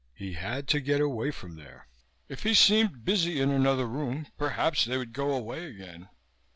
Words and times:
He 0.15 0.33
had 0.33 0.67
to 0.69 0.79
get 0.79 0.99
away 0.99 1.29
from 1.29 1.57
there. 1.57 1.87
If 2.27 2.41
he 2.41 2.55
seemed 2.55 3.05
busy 3.05 3.39
in 3.39 3.51
another 3.51 3.85
room 3.85 4.25
perhaps 4.35 4.83
they 4.83 4.97
would 4.97 5.13
go 5.13 5.31
away 5.31 5.67
again. 5.67 6.09